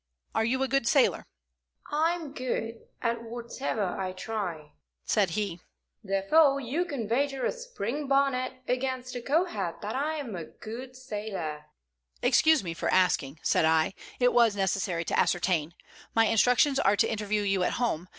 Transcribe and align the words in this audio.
Are 0.33 0.43
you 0.43 0.63
a 0.63 0.67
good 0.67 0.87
sailor?" 0.87 1.27
"I'm 1.91 2.33
good 2.33 2.87
at 3.03 3.21
whatever 3.21 3.83
I 3.99 4.13
try," 4.13 4.71
said 5.05 5.29
he. 5.37 5.59
"Therefore 6.03 6.59
you 6.59 6.85
can 6.85 7.07
wager 7.07 7.45
a 7.45 7.51
spring 7.51 8.07
bonnet 8.07 8.63
against 8.67 9.15
a 9.15 9.21
Kohat 9.21 9.81
that 9.81 9.95
I 9.95 10.15
am 10.15 10.35
a 10.35 10.45
good 10.45 10.95
sailor." 10.95 11.65
"Excuse 12.23 12.63
me 12.63 12.73
for 12.73 12.89
asking," 12.91 13.41
said 13.43 13.63
I. 13.65 13.93
"It 14.19 14.33
was 14.33 14.55
necessary 14.55 15.05
to 15.05 15.19
ascertain. 15.19 15.75
My 16.15 16.25
instructions 16.25 16.79
are 16.79 16.95
to 16.95 17.07
interview 17.07 17.43
you 17.43 17.61
at 17.61 17.73
home. 17.73 18.07